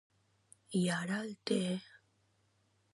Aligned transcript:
I 0.79 0.81
ara 0.95 1.21
el 1.27 1.29
té? 1.51 1.61